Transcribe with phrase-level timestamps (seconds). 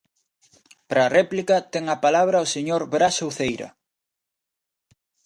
[0.87, 3.69] Para a réplica, ten a palabra o señor Braxe Uceira.